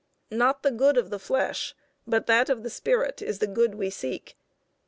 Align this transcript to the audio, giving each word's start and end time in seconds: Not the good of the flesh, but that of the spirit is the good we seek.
Not 0.31 0.63
the 0.63 0.71
good 0.71 0.97
of 0.97 1.11
the 1.11 1.19
flesh, 1.19 1.75
but 2.07 2.25
that 2.25 2.49
of 2.49 2.63
the 2.63 2.71
spirit 2.71 3.21
is 3.21 3.37
the 3.37 3.45
good 3.45 3.75
we 3.75 3.91
seek. 3.91 4.35